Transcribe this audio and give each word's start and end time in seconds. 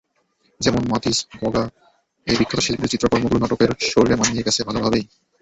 যেমন 0.61 0.83
মাতিস, 0.91 1.17
গঁগা—এই 1.41 2.35
বিখ্যাত 2.39 2.59
শিল্পীদের 2.61 2.91
চিত্রকর্মগুলো 2.93 3.39
নাটকের 3.39 3.71
শরীরে 3.89 4.15
মানিয়ে 4.17 4.45
গেছে 4.47 4.61
ভালোভাবেই। 4.67 5.05